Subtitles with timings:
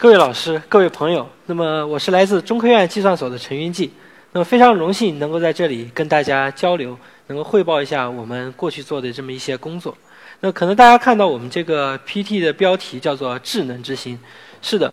[0.00, 3.92] 各位老师、各位朋友，那么我是来自中科院计算所的陈云记，
[4.32, 9.94] 那么非常荣幸能够在这里跟大家交流，能够汇报一下我们过去做的这么一些工作。
[10.40, 14.18] 那可能大家看到我们这个 PT 的标题叫做“智能之心”，
[14.62, 14.90] 是的，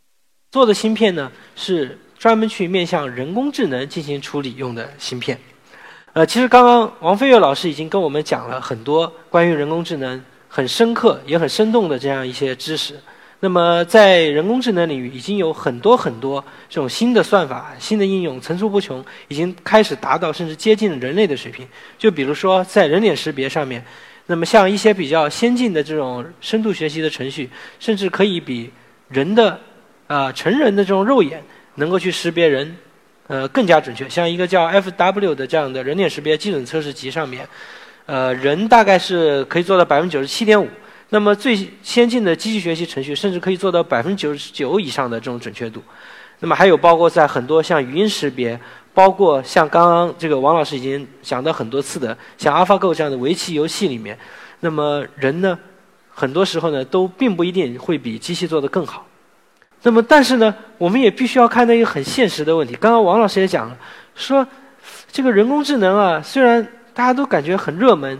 [0.51, 5.39] 做的芯片呢是专门去面向人工智能进行处理用的芯片。
[6.11, 12.99] 呃，其实刚刚王飞跃老师已经跟我们讲了很多关于人工智能很深刻也很生动的这样一些知识。
[13.39, 21.67] 那么，在人工智能领域，已经有很多很多这种新的算法、新的应用层出不穷，已经开始达到甚至接近人类的水平。
[21.99, 23.85] 就比如说，在人脸识别上面，
[24.25, 27.47] 那么像一些比较先进的这种深度学习的程序，
[27.79, 28.71] 甚至可以比
[29.09, 29.59] 人的
[30.07, 31.43] 啊成人的这种肉眼
[31.75, 32.75] 能够去识别人，
[33.27, 34.09] 呃更加准确。
[34.09, 37.47] 像一个叫 FW 的这样的人脸识别基准测试集上面，
[38.07, 40.67] 呃人大概是可以做到百分之九十七点五。
[41.09, 45.81] 那么最先进的机器学习程序甚至可以做到百分之九十九以上的这种准确度。
[46.39, 48.59] 那么还有包括在很多像语音识别，
[48.93, 54.19] 包括像刚刚这个王老师已经讲到很多次的，像 AlphaGo 这样的围棋游戏里面，
[54.59, 55.57] 那么人呢，
[56.09, 59.05] 很多时候呢都并不一定会比机器做得更好。
[59.83, 62.75] 那么但是呢，我们也必须要看到一个很现实的问题。
[62.75, 63.77] 刚刚王老师也讲了，
[64.13, 64.45] 说
[65.11, 68.19] 这个人工智能啊，虽然大家都感觉很热门。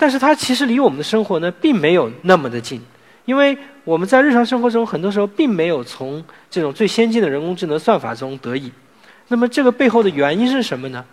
[0.00, 2.80] 但是它其实离我们的生活呢，并没有那么的近，
[3.26, 8.72] 因为我们在日常生活中很多时候并没有从这种最先进的人工智能算法中得益。
[9.28, 11.04] 那么这个背后的原因是什么呢？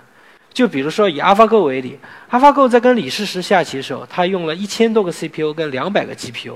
[0.53, 1.99] 就比如说以 AlphaGo 为例
[2.31, 6.55] ，AlphaGo 在跟李世石下棋的时候，它用了一千多个 CPU 跟两百个 GPU，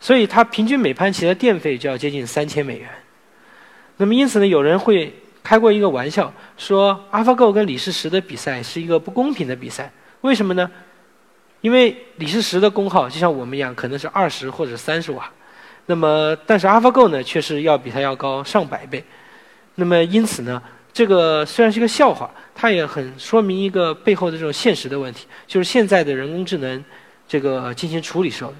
[0.00, 2.88] 所以它平均每盘棋的电费就要接近三千美元。
[3.98, 9.92] 那么因此呢，有人会开过一个玩笑，说 AlphaGo 跟李世石的比赛是一个不公平的比赛，
[10.22, 10.70] 为什么呢？
[11.60, 15.28] 因为李世石的功耗就像我们一样，可能是二十或者三十瓦，
[15.86, 19.02] 那么但是 AlphaGo 呢，却是要比它要高上百倍。
[19.74, 20.62] 那么因此呢，
[20.92, 26.84] 这个虽然是个笑话，它也很说明一个背后的这种现实的问题，就是现在的人工智能
[27.28, 28.54] 这个进行处理时候，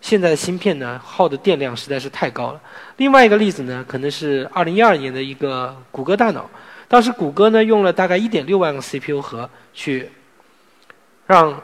[0.00, 2.60] 现在的芯片呢耗的电量实在是太高了。
[2.96, 6.50] 另外一个例子呢，可能是二零一二年的一个谷歌大脑，
[6.88, 10.10] 当时谷歌呢用了大概一点六万个 CPU 核去
[11.26, 11.58] 让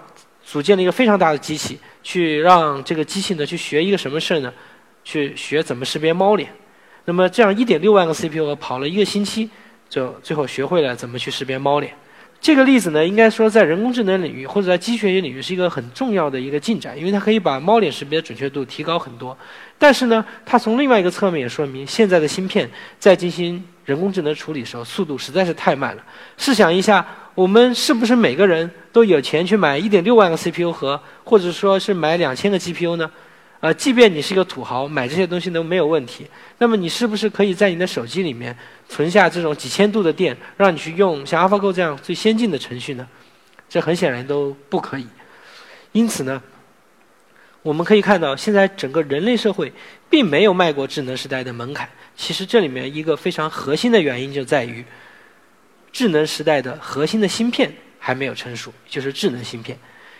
[0.50, 4.50] 组建了一个非常大的机器，去让这个机器呢去学一个什么事呢？
[5.04, 6.50] 去学怎么识别猫脸。
[7.04, 9.50] 那么这样一点六万个 CPU 跑了一个星期，
[9.90, 11.92] 就最后学会了怎么去识别猫脸。
[12.40, 19.36] 这个例子呢，应该说在人工智能领域或者在机器学习领域是一个很重要的一个进展，因为它可以把猫脸识别的准确度提高很多。
[19.76, 22.68] 但是呢，它从另外一个侧面也说明，现在的芯片
[22.98, 26.02] 在进行人工智能处理的时候，速度实在是太慢了。
[26.36, 27.06] 试想一下。
[27.34, 33.08] 我们是不是每个人都有钱去买一点六万个 CPU 核，或者说是买两千个 GPU 呢？
[33.60, 36.26] 呃，即便你是一个土豪，买这些东西都没有问题。
[36.58, 38.56] 那么你是不是可以在你的手机里面
[38.88, 43.06] 存下这种几千度的电，让你去用像 AlphaGo 这样最先进的程序呢？
[43.68, 45.06] 这很显然都不可以。
[45.92, 46.42] 因此呢，
[47.62, 49.72] 我们可以看到，现在整个人类社会
[50.08, 51.88] 并没有迈过智能时代的门槛。
[52.16, 54.84] 其实这里面一个非常核心的原因就在于。
[55.90, 59.76] 智能时代的核心的芯片还没有成熟，就是智能芯片。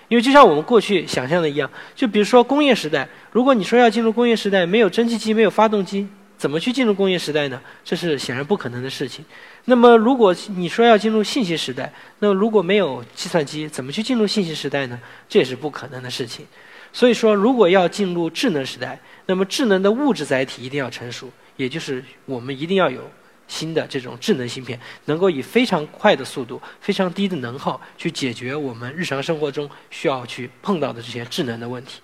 [0.08, 7.60] 因为就像我们过去想象的一样，就比如说工业时代，如果你说要进入工业时代，没有蒸汽机，没有发动机，怎么去进入工业时代呢？
[7.84, 9.24] 这是显然不可能的事情。
[9.66, 14.98] 那么如果你说要进入信息时代，那如果没有计算机，怎么去进入信息时代呢？
[15.28, 16.46] 这也是不可能的事情。
[16.90, 23.02] 所以说，如果要进入智能时代，那么智能的物质载体一定要成熟，也就是我们一定要有。
[23.48, 32.00] 新的这种智能芯片，能够以非常快的速度、非常低的能耗去解决我们日常生活中需要去碰到的这些智能的问题。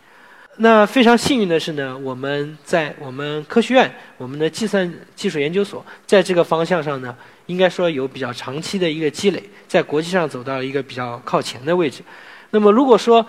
[0.57, 7.15] 那非常幸运的是呢，我们在我们科学院、我们的计算技术研究所，在这个方向上呢，
[7.47, 12.03] 应该说有比较长期的一个积累，在国际上走到了一个比较靠前的位置。
[12.51, 13.27] 那么如果说，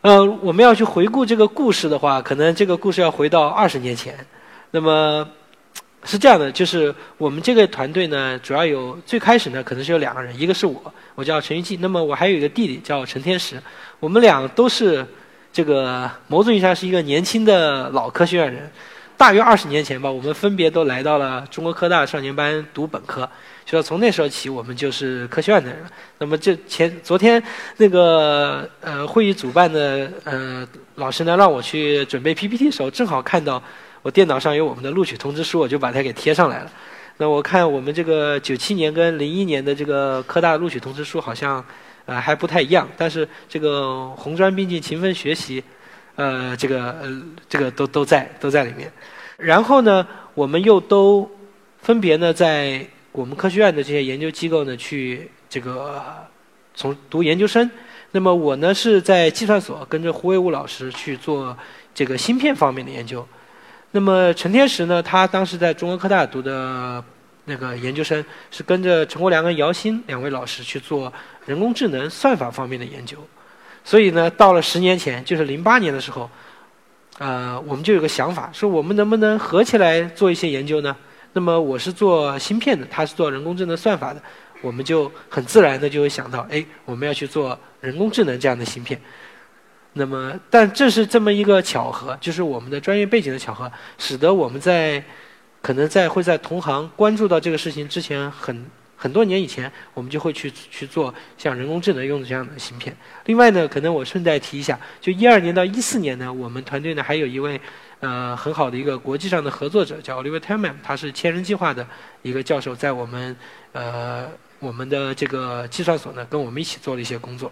[0.00, 4.14] 呃，我们要去回顾这个故事的话，可能这个故事要回到二十年前。
[4.70, 5.26] 那么。
[6.04, 13.60] 是这样的，就是我们这个团队呢，主要有最开始呢，可能是有两个人，一个是我，我叫陈玉记，那么我还有一个弟弟叫陈天石，
[14.00, 15.04] 我们俩都是
[15.52, 18.70] 这个某种意义上是一个年轻的老科学院人，
[19.16, 23.28] 大约二十年前吧，我们分别都来到了中国科大少年班读本科。
[23.66, 25.84] 就说从那时候起，我们就是科学院的人。
[26.18, 27.42] 那么这前昨天
[27.76, 33.62] 那个呃会议主办的呃老师呢，让我去准备 PPT 的时候，正好看到
[34.02, 36.70] 我电脑上有我们的录取通知书，我就把它给贴上来了。
[37.16, 41.64] 那我看我们这个九七年跟零一年的这个科大录取通知书好像
[42.06, 45.62] 呃还不太一样，但是这个红砖并进、勤奋学习，
[46.16, 48.92] 呃这个呃这个都都在都在里面。
[49.36, 51.30] 然后呢，我们又都
[51.82, 52.86] 分别呢在。
[53.10, 56.00] 我们科学院的这些研究机构呢，去这个
[56.74, 57.68] 从读研究生。
[58.12, 61.56] 那么我呢是在计算所跟着胡伟武老师去做
[61.92, 63.26] 这个芯片方面的研究。
[63.90, 67.02] 那么陈天石呢，他当时在中国科大读的
[67.46, 71.10] 那个研究生，是跟着陈国良跟姚鑫两位老师去做
[71.46, 73.16] 人工智能算法方面的研究。
[73.82, 76.28] 所以呢，到了十年前，就是零八年的时候，
[77.18, 80.94] 呃，我们就有个想法，说我们能不能合起来做一些研究呢？
[81.32, 84.20] 那么我是做芯片的，他是做人工智能算法的，
[84.60, 89.00] 我们就很自然的就会想到，哎，我们要去做人工智能这样的芯片。
[89.94, 95.02] 那么，但正是这么一个巧合，就是我们的专业背景的巧合，使得我们在
[95.60, 98.64] 可能在会在同行关注到这个事情之前，很
[98.96, 102.96] 很多年以前，我们就会去去做像人工智能用的这样的芯片。
[103.26, 107.60] 另外呢，可能我顺带提一下，就一二年到一四年呢，我们团队呢还有一位。
[108.00, 111.84] 呃，很好的一个国际上的合作者叫 Oliver Tillman，他是千人计划的
[112.22, 113.36] 一个教授，在我们
[113.72, 114.28] 呃
[114.60, 117.50] 我们的这个计算所呢，跟我们一起做了一些工作。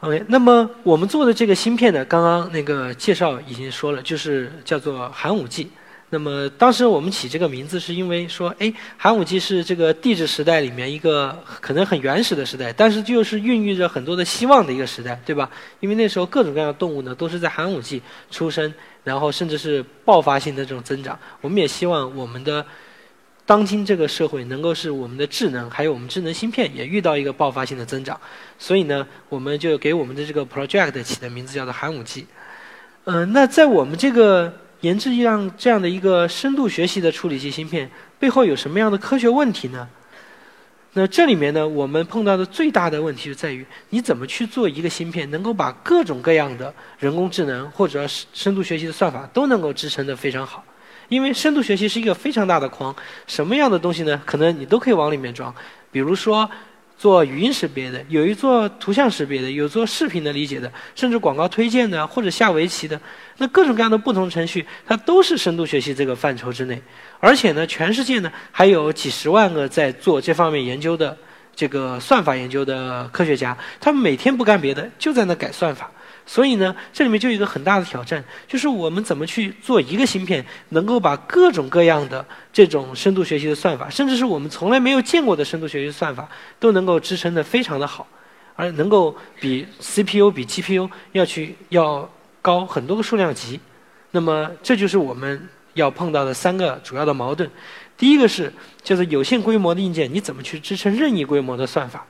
[0.00, 5.70] OK，那么我们做的这个芯片呢，刚刚那个介绍已经说了，就是叫做寒武纪。
[6.10, 15.50] 那么当时我们起这个名字是因为说，哎，寒武纪是这个地质时代里面一个可能很原始的时代，但是就是孕育着很多的希望的一个时代，对吧？
[15.80, 18.00] 因为那时候各种各样的动物呢，都是在寒武纪
[18.30, 18.72] 出生，
[19.02, 21.18] 然后甚至是爆发性的这种增长。
[21.40, 22.64] 我们也希望我们的
[23.46, 28.20] 当今这个社会能够是我们的智能，还有我们智能芯片也遇到一个爆发性的增长。
[28.58, 32.26] 所以呢，我们就给我们的这个 project 起的名字叫做寒武纪。
[33.04, 34.52] 嗯，那在我们这个。
[34.82, 39.88] 研制一样这样的一个深度学习的处理器芯片，背后有什么样的科学问题呢？
[40.92, 50.62] 那这里面呢，我们碰到的最大的问题就在于，你怎么去做一个芯片，能够把各种各样的人工智能或者深度学习的算法都能够支撑得非常好。
[51.08, 52.94] 因为深度学习是一个非常大的框，
[53.26, 54.20] 什么样的东西呢？
[54.24, 55.54] 可能你都可以往里面装，
[55.90, 56.50] 比如说。
[56.98, 62.98] 做语音识别的，有一做图像识别的，有做视频的理解的，甚至广告推荐的，或者下围棋的，
[63.36, 66.80] 那各种各样的不同程序，它都是深度学习这个范畴之内。
[67.20, 71.14] 而且呢，全世界呢还有几十万个在做这方面研究的
[71.54, 75.90] 这个算法研究的科学家，他们每天不干别的，就在那改算法。
[76.26, 86.28] 所以呢，这里面就有一个很大的挑战，就是我们怎么去做一个芯片，能够把各种各样的这种深度学习的算法，甚至是我们从来没有见过的深度学习算法，
[86.58, 88.06] 都能够支撑的非常的好，
[88.56, 92.10] 而能够比 CPU 比 GPU 要去要
[92.42, 93.60] 高很多个数量级。
[94.10, 97.48] 那么，这就是我们要碰到的三个主要的矛盾。
[97.96, 98.52] 第一个是，
[98.82, 102.04] 就是有限规模的硬件，你怎么去支撑任意规模的算法？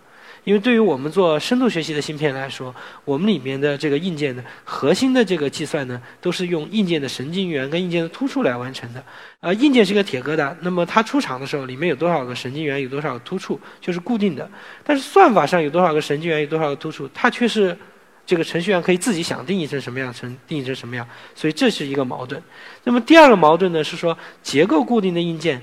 [0.47, 2.73] 因为对于我们做深度学习的芯片来说，
[3.05, 9.05] 我们里面的这个硬件的核心的这个计算呢，都是用硬件的神经元跟硬件的突触来完成的。
[9.41, 14.49] 啊，硬件是个铁疙瘩，那么它出厂的时候，里面有多少个神经元，有多少个突触，就是固定的。
[14.85, 17.76] 但是算法上有多少个神经元，有多少个突触，它却是
[18.25, 21.05] 这个程序员可以自己想定义成什么样，成定义成什么样。
[21.35, 22.41] 所以这是一个矛盾。
[22.85, 25.61] 那么第二个矛盾呢，是说结构固定的硬件，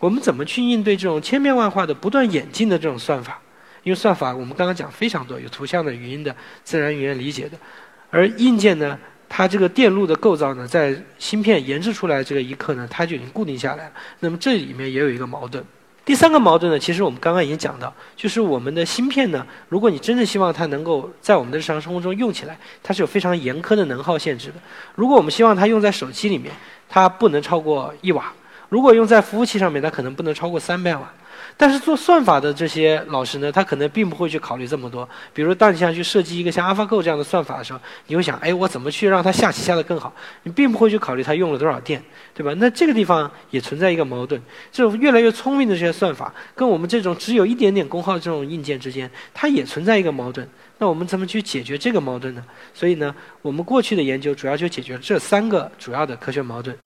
[0.00, 3.40] 我们怎么去应对这种千变万化的、不断演进的这种算法？
[3.86, 7.56] 因为算法我们刚刚讲非常多，有图像的、语音的、自然语言理解的，
[8.10, 13.92] 而硬件呢，它这个电路的构造呢，在芯片研制出来这个一刻呢，它就已经固定下来了。
[14.18, 15.64] 那么这里面也有一个矛盾。
[16.04, 24.54] 第三个矛盾呢，其实我们刚刚已经讲到，就是我们的芯片呢，如果你真正希望它能够在我们的日常生活中用起来，它是有非常严苛的能耗限制的。
[24.96, 26.52] 如果我们希望它用在手机里面，
[26.88, 28.24] 它不能超过一瓦；
[28.68, 31.12] 如果用在服务器上面，它可能不能超过三百瓦。
[31.58, 35.08] 但是做算法的这些老师呢，他可能并不会去考虑这么多。
[35.32, 40.12] 比如，当你想去设计一个像 AlphaGo 这样的算法的时候，你会想，哎，我怎么去让它下棋下得更好？
[40.42, 42.02] 你并不会去考虑它用了多少电，
[42.34, 42.52] 对吧？
[42.58, 44.40] 那这个地方也存在一个矛盾。
[44.70, 50.46] 这种越来越聪明的这些算法，跟我们这种只有一点点功耗的这种硬件之间，它也存在一个矛盾。
[50.78, 52.44] 那我们怎么去解决这个矛盾呢？
[52.74, 56.76] 所以呢，我们过去的研究主要就解决这三个主要的科学矛盾。